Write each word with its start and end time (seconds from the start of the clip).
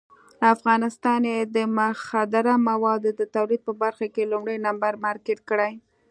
افغانستان 0.53 1.21
یې 1.31 1.39
د 1.55 1.57
مخدره 1.79 2.53
موادو 2.69 3.09
د 3.19 3.21
تولید 3.35 3.61
په 3.67 3.73
برخه 3.81 4.07
کې 4.13 4.29
لومړی 4.31 4.57
نمبر 4.67 4.93
مارکېټ 5.05 5.39
کړی. 5.49 5.73